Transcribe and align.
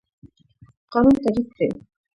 قانون 0.91 1.15
تعریف 1.23 1.47
کړئ. 1.55 1.69